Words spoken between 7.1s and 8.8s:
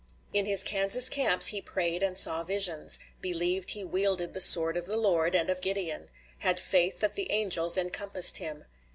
the angels encompassed him.